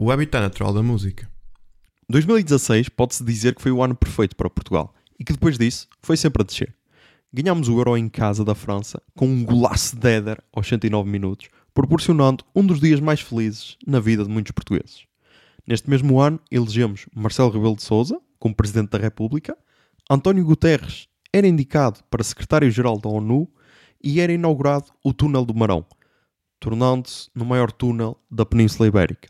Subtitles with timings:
[0.00, 1.28] O habitat natural da música.
[2.08, 6.16] 2016 pode-se dizer que foi o ano perfeito para Portugal e que depois disso foi
[6.16, 6.72] sempre a descer.
[7.32, 11.48] Ganhámos o Euro em casa da França com um golaço de Éder aos 109 minutos,
[11.74, 15.04] proporcionando um dos dias mais felizes na vida de muitos portugueses.
[15.66, 19.58] Neste mesmo ano, elegemos Marcelo Rebelo de Sousa como Presidente da República,
[20.08, 23.50] António Guterres era indicado para Secretário-Geral da ONU
[24.00, 25.84] e era inaugurado o Túnel do Marão,
[26.60, 29.28] tornando-se no maior túnel da Península Ibérica,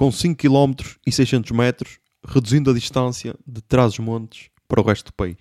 [0.00, 5.12] com 5 km e 600 metros, reduzindo a distância de Trás-os-Montes para o resto do
[5.12, 5.36] país.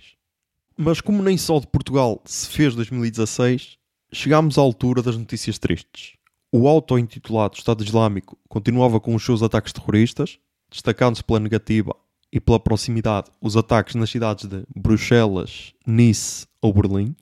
[0.76, 3.78] Mas como nem só de Portugal se fez 2016,
[4.12, 6.18] chegámos à altura das notícias tristes.
[6.52, 10.38] O auto-intitulado Estado Islâmico continuava com os seus ataques terroristas,
[10.70, 11.96] destacando-se pela negativa
[12.30, 17.16] e pela proximidade os ataques nas cidades de Bruxelas, Nice ou Berlim.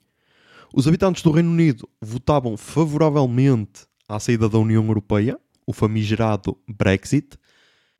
[0.74, 5.38] Os habitantes do Reino Unido votavam favoravelmente à saída da União Europeia,
[5.68, 7.36] o famigerado Brexit,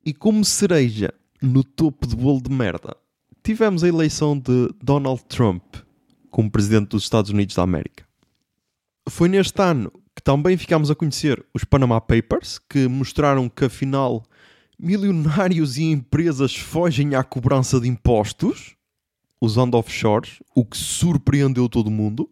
[0.02, 2.96] e como cereja no topo de bolo de merda,
[3.42, 5.62] tivemos a eleição de Donald Trump
[6.30, 8.08] como presidente dos Estados Unidos da América.
[9.06, 14.24] Foi neste ano que também ficámos a conhecer os Panama Papers, que mostraram que afinal
[14.78, 18.76] milionários e empresas fogem à cobrança de impostos
[19.38, 22.30] usando offshores, o que surpreendeu todo mundo.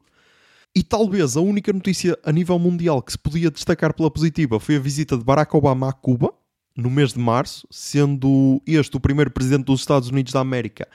[0.76, 4.76] E talvez a única notícia a nível mundial que se podia destacar pela positiva foi
[4.76, 6.34] a visita de Barack Obama a Cuba,
[6.76, 10.86] no mês de março, sendo este o primeiro presidente dos Estados Unidos da América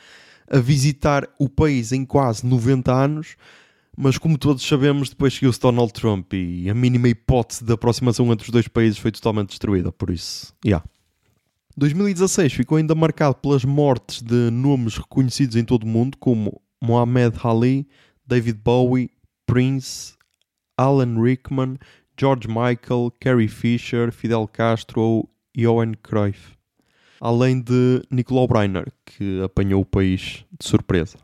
[0.48, 3.36] a visitar o país em quase 90 anos.
[3.98, 8.46] Mas como todos sabemos, depois seguiu-se Donald Trump e a mínima hipótese de aproximação entre
[8.46, 9.92] os dois países foi totalmente destruída.
[9.92, 10.86] Por isso, yeah.
[11.76, 17.34] 2016 ficou ainda marcado pelas mortes de nomes reconhecidos em todo o mundo, como Muhammad
[17.44, 17.88] Ali,
[18.28, 19.10] David Bowie,
[19.52, 20.14] Prince,
[20.78, 21.78] Alan Rickman,
[22.18, 26.58] George Michael, Carrie Fisher, Fidel Castro ou Johan Cruyff.
[27.20, 31.18] Além de Nicolau Breiner, que apanhou o país de surpresa.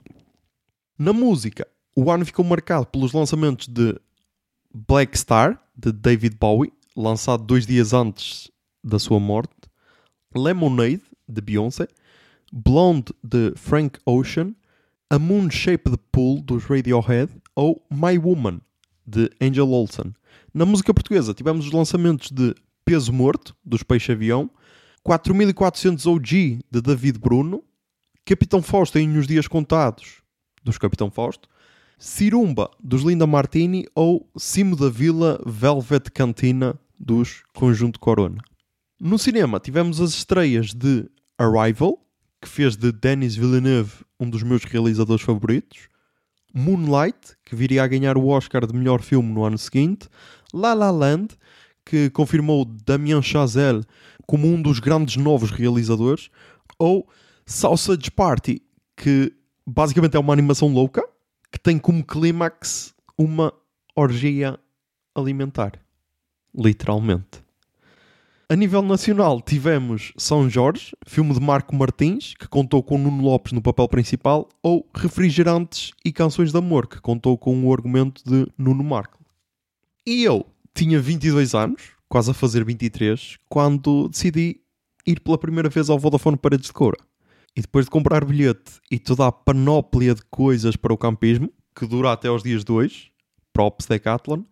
[0.99, 3.97] Na música, o ano ficou marcado pelos lançamentos de
[4.75, 8.51] Black Star, de David Bowie, lançado dois dias antes
[8.83, 9.55] da sua morte,
[10.35, 11.87] Lemonade, de Beyoncé,
[12.51, 14.53] Blonde, de Frank Ocean,
[15.09, 18.61] A Moon Shaped Pool, dos Radiohead, ou My Woman,
[19.03, 20.13] de Angel Olsen.
[20.53, 22.53] Na música portuguesa tivemos os lançamentos de
[22.85, 24.47] Peso Morto, dos Peixe Avião,
[25.01, 27.63] 4400 OG, de David Bruno,
[28.23, 30.21] Capitão Fausto em Os Dias Contados,
[30.63, 31.49] dos Capitão Fausto,
[31.97, 38.39] Cirumba, dos Linda Martini, ou Cimo da Vila Velvet Cantina, dos Conjunto Corona.
[38.99, 41.09] No cinema tivemos as estreias de
[41.39, 42.05] Arrival,
[42.39, 45.89] que fez de Denis Villeneuve um dos meus realizadores favoritos,
[46.57, 50.09] Moonlight, que viria a ganhar o Oscar de melhor filme no ano seguinte,
[50.51, 51.35] La La Land,
[51.85, 53.83] que confirmou Damien Chazelle
[54.25, 56.29] como um dos grandes novos realizadores,
[56.79, 57.07] ou
[57.45, 58.61] Sausage Party,
[58.95, 59.31] que
[59.65, 61.07] basicamente é uma animação louca
[61.51, 63.53] que tem como clímax uma
[63.95, 64.59] orgia
[65.15, 65.79] alimentar.
[66.53, 67.46] Literalmente.
[68.49, 73.51] A nível nacional tivemos São Jorge, filme de Marco Martins, que contou com Nuno Lopes
[73.51, 78.49] no papel principal, ou Refrigerantes e Canções de Amor, que contou com o argumento de
[78.57, 79.19] Nuno Marco.
[80.05, 84.61] E eu tinha 22 anos, quase a fazer 23, quando decidi
[85.05, 86.99] ir pela primeira vez ao Vodafone Paredes de Coura.
[87.53, 91.85] E depois de comprar bilhete e toda a panóplia de coisas para o campismo, que
[91.85, 93.11] dura até aos dias 2,
[93.51, 94.43] props Decathlon,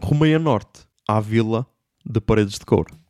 [0.00, 1.66] rumei a norte, à vila
[2.06, 3.03] de Paredes de Coura.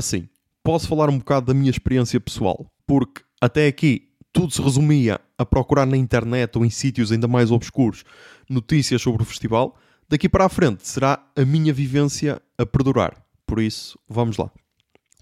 [0.00, 0.28] Agora sim,
[0.64, 5.44] posso falar um bocado da minha experiência pessoal, porque até aqui tudo se resumia a
[5.44, 8.04] procurar na internet ou em sítios ainda mais obscuros
[8.48, 9.76] notícias sobre o festival.
[10.08, 13.22] Daqui para a frente será a minha vivência a perdurar.
[13.46, 14.50] Por isso, vamos lá.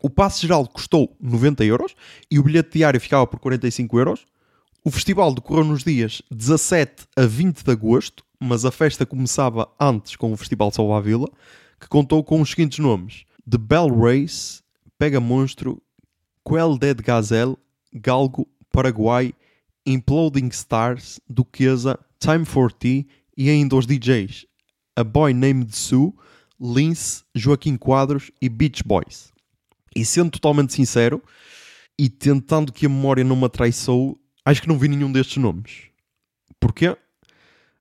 [0.01, 1.95] O passe geral custou 90 euros
[2.31, 4.27] e o bilhete diário ficava por 45 euros.
[4.85, 10.15] O festival decorreu nos dias 17 a 20 de agosto, mas a festa começava antes
[10.15, 11.29] com o Festival Salva a Vila,
[11.81, 14.63] que contou com os seguintes nomes: The Bell Race,
[14.99, 15.81] Pega Monstro,
[16.45, 17.57] Quell Dead Gazelle,
[17.95, 19.33] Galgo, Paraguai,
[19.87, 23.07] Imploding Stars, Duquesa, Time for Tea
[23.37, 24.45] e ainda os DJs
[24.97, 26.13] A Boy Named Sue,
[26.61, 29.33] Lince, Joaquim Quadros e Beach Boys.
[29.95, 31.23] E sendo totalmente sincero,
[31.99, 35.89] e tentando que a memória não me atraiçou, acho que não vi nenhum destes nomes.
[36.61, 36.97] Porquê?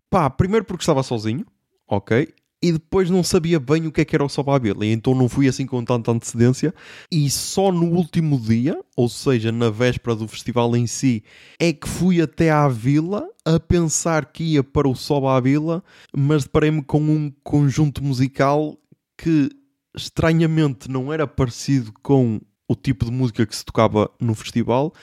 [0.10, 1.46] Pá, primeiro porque estava sozinho,
[1.88, 2.34] ok?
[2.62, 5.30] E depois não sabia bem o que é que era o Soba e então não
[5.30, 6.74] fui assim com tanta antecedência.
[7.12, 11.24] E só no último dia, ou seja, na véspera do festival em si,
[11.60, 15.84] é que fui até à vila a pensar que ia para o Soba Vila,
[16.16, 18.76] mas deparei-me com um conjunto musical
[19.16, 19.50] que
[19.96, 24.94] estranhamente não era parecido com o tipo de música que se tocava no festival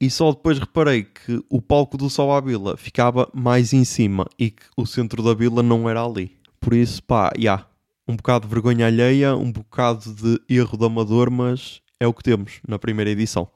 [0.00, 4.50] e só depois reparei que o palco do Sol Vila ficava mais em cima e
[4.50, 6.37] que o centro da vila não era ali.
[6.60, 7.66] Por isso, pá, já, yeah,
[8.06, 12.22] um bocado de vergonha alheia, um bocado de erro de amador, mas é o que
[12.22, 13.48] temos na primeira edição.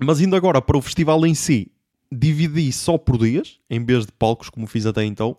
[0.00, 1.70] Mas indo agora para o festival em si,
[2.10, 5.36] dividi só por dias, em vez de palcos, como fiz até então,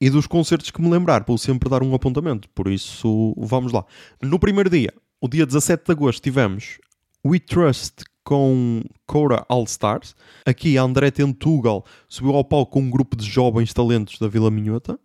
[0.00, 2.48] e dos concertos que me lembrar, vou sempre dar um apontamento.
[2.50, 3.84] Por isso, vamos lá.
[4.20, 6.78] No primeiro dia, o dia 17 de agosto, tivemos
[7.24, 10.14] We Trust com Cora All Stars.
[10.44, 14.98] Aqui, André Tentugal subiu ao palco com um grupo de jovens talentos da Vila Minhota.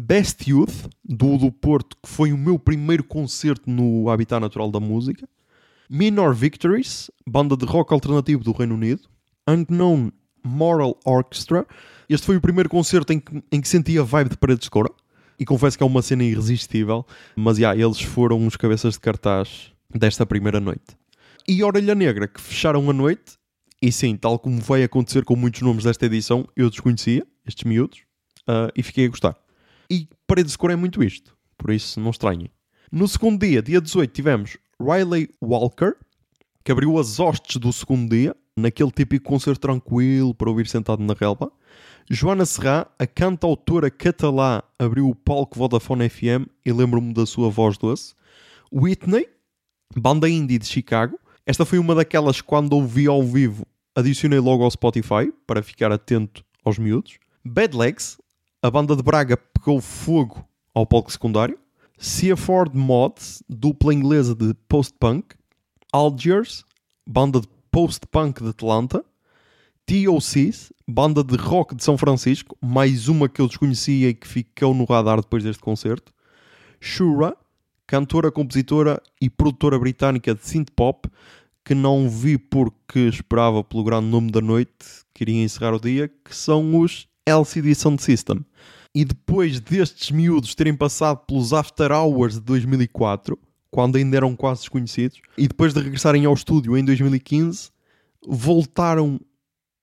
[0.00, 5.28] Best Youth, do Porto, que foi o meu primeiro concerto no Habitat Natural da Música.
[5.90, 9.02] Minor Victories, banda de rock alternativo do Reino Unido.
[9.48, 10.12] Unknown
[10.44, 11.66] Moral Orchestra,
[12.08, 14.94] este foi o primeiro concerto em que, em que senti a vibe de Paredes de.
[15.36, 17.04] E confesso que é uma cena irresistível.
[17.34, 20.96] Mas, já, yeah, eles foram os cabeças de cartaz desta primeira noite.
[21.46, 23.36] E Orelha Negra, que fecharam a noite.
[23.82, 27.98] E sim, tal como vai acontecer com muitos nomes desta edição, eu desconhecia estes miúdos.
[28.42, 29.47] Uh, e fiquei a gostar.
[29.90, 31.36] E Paredes de Cora é muito isto.
[31.56, 32.50] Por isso, não estranhem.
[32.90, 35.94] No segundo dia, dia 18, tivemos Riley Walker,
[36.64, 41.14] que abriu as hostes do segundo dia, naquele típico concerto tranquilo para ouvir sentado na
[41.14, 41.50] relva.
[42.10, 47.76] Joana Serra, a cantautora catalã, abriu o palco Vodafone FM e lembro-me da sua voz
[47.76, 48.14] doce.
[48.72, 49.28] Whitney,
[49.96, 51.18] banda indie de Chicago.
[51.46, 55.90] Esta foi uma daquelas que quando ouvi ao vivo adicionei logo ao Spotify para ficar
[55.90, 57.18] atento aos miúdos.
[57.44, 58.16] Bad Legs,
[58.62, 59.36] a banda de Braga
[59.68, 60.42] pegou fogo
[60.74, 61.58] ao palco secundário.
[61.98, 65.34] Seaford Mods, dupla inglesa de post-punk.
[65.92, 66.64] Algiers,
[67.06, 69.04] banda de post-punk de Atlanta.
[69.84, 74.72] TOCs, banda de rock de São Francisco, mais uma que eu desconhecia e que ficou
[74.72, 76.14] no radar depois deste concerto.
[76.80, 77.36] Shura,
[77.86, 81.10] cantora, compositora e produtora britânica de synth pop,
[81.62, 86.34] que não vi porque esperava pelo grande nome da noite, queria encerrar o dia, que
[86.34, 88.42] são os LCD Sound System.
[88.94, 93.38] E depois destes miúdos terem passado pelos After Hours de 2004,
[93.70, 97.70] quando ainda eram quase desconhecidos, e depois de regressarem ao estúdio em 2015,
[98.26, 99.20] voltaram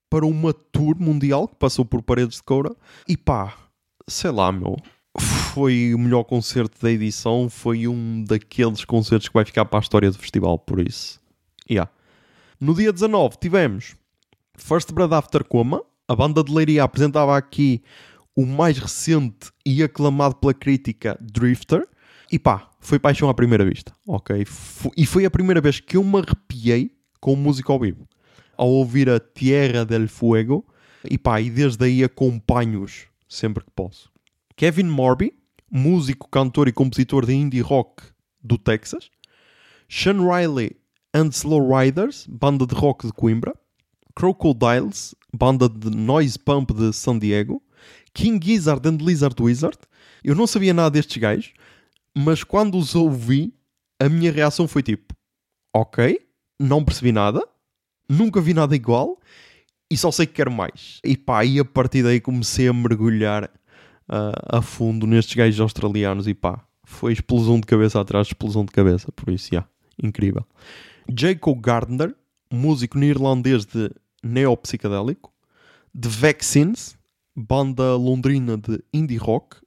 [0.09, 2.75] para uma tour mundial que passou por Paredes de Coura
[3.07, 3.55] e pá,
[4.07, 4.77] sei lá, meu.
[5.53, 7.49] Foi o melhor concerto da edição.
[7.49, 11.21] Foi um daqueles concertos que vai ficar para a história do festival, por isso.
[11.69, 11.89] Yeah.
[12.59, 13.95] No dia 19 tivemos
[14.57, 15.81] First Blood After Coma.
[16.07, 17.81] A banda de Leiria apresentava aqui
[18.35, 21.87] o mais recente e aclamado pela crítica Drifter.
[22.31, 24.45] E pá, foi paixão à primeira vista, ok?
[24.97, 28.07] E foi a primeira vez que eu me arrepiei com música ao vivo
[28.57, 30.65] ao ouvir a Tierra del Fuego
[31.09, 34.11] e pá, e desde aí acompanho-os sempre que posso.
[34.55, 35.33] Kevin Morby,
[35.69, 38.03] músico, cantor e compositor de indie rock
[38.43, 39.09] do Texas.
[39.87, 40.75] Sean Riley
[41.13, 43.53] and Slow Riders, banda de rock de Coimbra.
[44.15, 47.61] Crocodiles, banda de noise pump de San Diego.
[48.15, 49.77] King Gizzard and Lizard Wizard.
[50.23, 51.53] Eu não sabia nada destes gajos,
[52.17, 53.53] mas quando os ouvi,
[53.99, 55.13] a minha reação foi tipo:
[55.71, 56.19] Ok,
[56.59, 57.45] não percebi nada,
[58.09, 59.19] nunca vi nada igual
[59.91, 60.99] e só sei que quero mais.
[61.03, 66.27] E pá, e a partir daí comecei a mergulhar uh, a fundo nestes gajos australianos
[66.27, 69.67] e pá, foi explosão de cabeça atrás de explosão de cabeça, por isso, yeah,
[70.01, 70.45] incrível.
[71.15, 72.15] Jacob Gardner,
[72.51, 73.91] músico neerlandês de
[74.23, 75.31] neopsicadélico,
[75.99, 76.97] The Vaccines,
[77.35, 79.57] banda londrina de indie rock,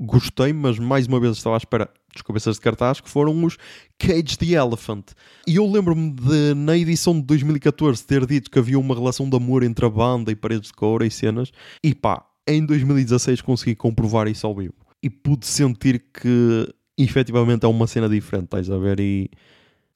[0.00, 3.56] gostei, mas mais uma vez estava à espera dos cabeças de cartaz, que foram os
[3.98, 5.04] Cage the Elephant.
[5.46, 9.36] E eu lembro-me de, na edição de 2014, ter dito que havia uma relação de
[9.36, 11.50] amor entre a banda e paredes de couro e cenas.
[11.82, 14.74] E pá, em 2016 consegui comprovar isso ao vivo.
[15.02, 19.00] E pude sentir que efetivamente é uma cena diferente, estás a ver?
[19.00, 19.30] E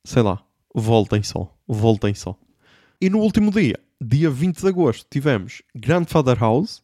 [0.04, 0.42] sei lá,
[0.74, 2.38] voltem só, voltem só.
[3.00, 6.82] E no último dia, dia 20 de agosto, tivemos Grandfather House.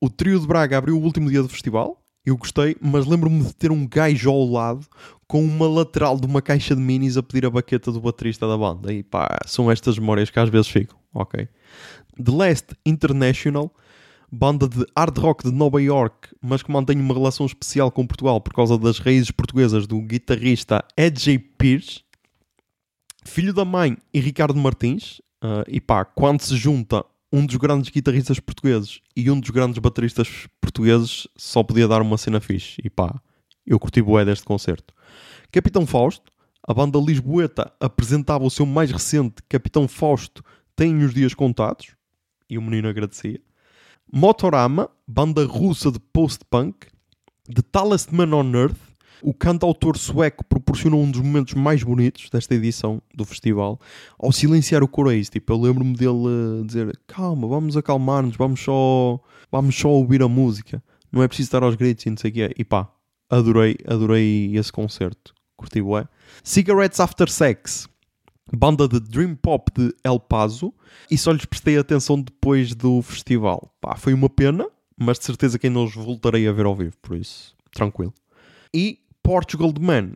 [0.00, 2.02] O trio de Braga abriu o último dia do festival.
[2.24, 4.86] Eu gostei, mas lembro-me de ter um gajo ao lado
[5.28, 8.58] com uma lateral de uma caixa de minis a pedir a baqueta do baterista da
[8.58, 8.92] banda.
[8.92, 11.48] E pá, são estas memórias que às vezes ficam, ok?
[12.22, 13.72] The Last International,
[14.30, 18.40] banda de hard rock de Nova York, mas que mantém uma relação especial com Portugal
[18.40, 22.02] por causa das raízes portuguesas do guitarrista Ed Pierce,
[23.24, 25.20] filho da mãe e Ricardo Martins.
[25.44, 29.78] Uh, e pá, quando se junta um dos grandes guitarristas portugueses e um dos grandes
[29.78, 32.80] bateristas portugueses, só podia dar uma cena fixe.
[32.84, 33.20] E pá,
[33.66, 34.94] eu curti bué deste concerto.
[35.50, 36.30] Capitão Fausto,
[36.66, 40.42] a banda lisboeta apresentava o seu mais recente Capitão Fausto
[40.76, 41.96] tem os dias contados,
[42.50, 43.40] e o menino agradecia.
[44.12, 46.86] Motorama, banda russa de post-punk.
[47.52, 48.76] The Tallest Man on Earth,
[49.22, 53.80] o cantautor sueco proporcionou um dos momentos mais bonitos desta edição do festival
[54.18, 55.28] ao silenciar o coroês.
[55.28, 59.20] Tipo, eu lembro-me dele uh, dizer: Calma, vamos acalmar-nos, vamos só,
[59.50, 60.82] vamos só ouvir a música.
[61.10, 62.54] Não é preciso estar aos gritos e não sei o quê.
[62.58, 62.90] E pá,
[63.30, 65.34] adorei, adorei esse concerto.
[65.56, 66.06] Curti bué.
[66.44, 67.88] Cigarettes After Sex,
[68.54, 70.72] banda de Dream Pop de El Paso,
[71.10, 73.72] e só lhes prestei atenção depois do festival.
[73.80, 74.66] Pá, foi uma pena,
[74.98, 78.12] mas de certeza que ainda os voltarei a ver ao vivo, por isso, tranquilo.
[78.74, 80.12] E Portugal The Man,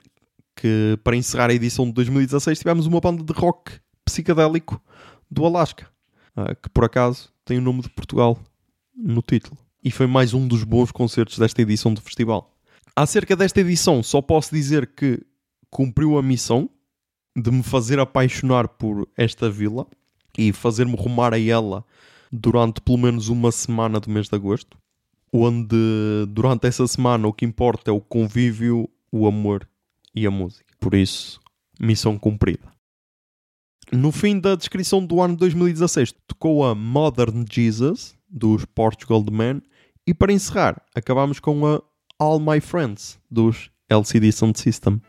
[0.55, 3.73] que para encerrar a edição de 2016 tivemos uma banda de rock
[4.05, 4.81] psicadélico
[5.29, 5.89] do Alasca,
[6.37, 8.39] ah, que por acaso tem o nome de Portugal
[8.97, 9.59] no título.
[9.83, 12.57] E foi mais um dos bons concertos desta edição do festival.
[12.95, 15.21] Acerca desta edição, só posso dizer que
[15.69, 16.71] cumpriu a missão
[17.37, 19.89] de me fazer apaixonar por esta vila
[20.39, 21.85] e fazer-me rumar a ela
[22.31, 24.79] durante pelo menos uma semana do mês de agosto,
[25.33, 25.77] onde
[26.29, 29.69] durante essa semana o que importa é o convívio o amor
[30.15, 30.75] e a música.
[30.79, 31.41] Por isso,
[31.79, 32.71] missão cumprida.
[33.93, 39.63] No fim da descrição do ano 2016, tocou a Modern Jesus, dos Portugal The Man,
[40.07, 41.83] e para encerrar, acabamos com a
[42.19, 45.01] All My Friends, dos LCD Sound System.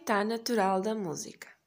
[0.00, 1.59] Habitat natural da música.